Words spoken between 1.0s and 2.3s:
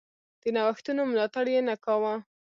ملاتړ یې نه کاوه.